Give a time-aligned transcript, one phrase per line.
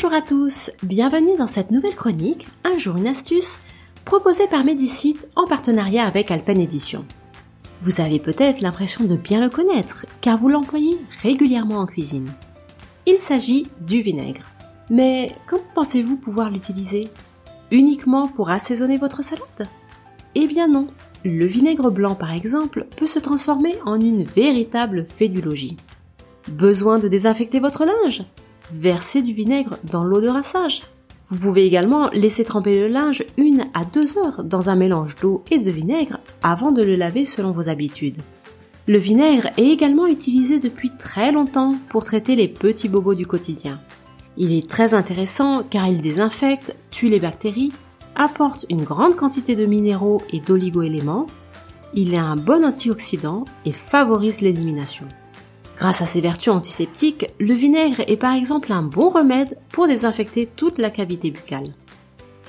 [0.00, 3.58] Bonjour à tous, bienvenue dans cette nouvelle chronique, Un jour une astuce,
[4.04, 7.04] proposée par Medicite en partenariat avec Alpen Edition.
[7.82, 12.30] Vous avez peut-être l'impression de bien le connaître, car vous l'employez régulièrement en cuisine.
[13.06, 14.44] Il s'agit du vinaigre.
[14.88, 17.08] Mais comment pensez-vous pouvoir l'utiliser?
[17.72, 19.68] Uniquement pour assaisonner votre salade?
[20.36, 20.86] Eh bien non,
[21.24, 25.76] le vinaigre blanc par exemple peut se transformer en une véritable fédulogie.
[26.46, 28.22] Besoin de désinfecter votre linge?
[28.72, 30.82] Versez du vinaigre dans l'eau de rinçage.
[31.28, 35.42] Vous pouvez également laisser tremper le linge une à deux heures dans un mélange d'eau
[35.50, 38.18] et de vinaigre avant de le laver selon vos habitudes.
[38.86, 43.80] Le vinaigre est également utilisé depuis très longtemps pour traiter les petits bobos du quotidien.
[44.38, 47.72] Il est très intéressant car il désinfecte, tue les bactéries,
[48.14, 51.26] apporte une grande quantité de minéraux et d'oligo-éléments,
[51.94, 55.06] il est un bon antioxydant et favorise l'élimination.
[55.78, 60.46] Grâce à ses vertus antiseptiques, le vinaigre est par exemple un bon remède pour désinfecter
[60.46, 61.72] toute la cavité buccale.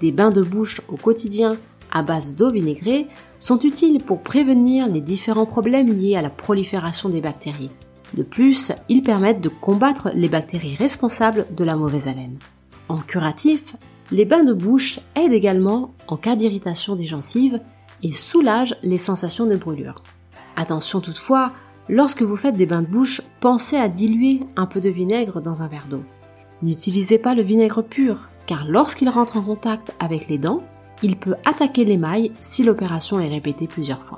[0.00, 1.56] Des bains de bouche au quotidien
[1.92, 3.06] à base d'eau vinaigrée
[3.38, 7.70] sont utiles pour prévenir les différents problèmes liés à la prolifération des bactéries.
[8.14, 12.38] De plus, ils permettent de combattre les bactéries responsables de la mauvaise haleine.
[12.88, 13.76] En curatif,
[14.10, 17.60] les bains de bouche aident également en cas d'irritation des gencives
[18.02, 20.02] et soulagent les sensations de brûlure.
[20.56, 21.52] Attention toutefois,
[21.92, 25.62] Lorsque vous faites des bains de bouche, pensez à diluer un peu de vinaigre dans
[25.62, 26.02] un verre d'eau.
[26.62, 30.62] N'utilisez pas le vinaigre pur, car lorsqu'il rentre en contact avec les dents,
[31.02, 34.16] il peut attaquer l'émail si l'opération est répétée plusieurs fois.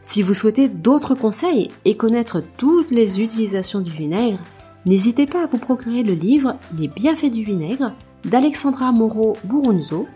[0.00, 4.38] Si vous souhaitez d'autres conseils et connaître toutes les utilisations du vinaigre,
[4.86, 7.92] n'hésitez pas à vous procurer le livre Les bienfaits du vinaigre
[8.24, 10.08] d'Alexandra Moreau Burunzo,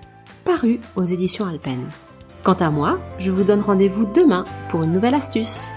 [0.46, 1.84] paru aux éditions Alpen.
[2.44, 5.68] Quant à moi, je vous donne rendez-vous demain pour une nouvelle astuce.